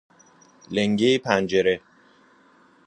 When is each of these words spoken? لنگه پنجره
لنگه 0.71 1.17
پنجره 1.17 1.81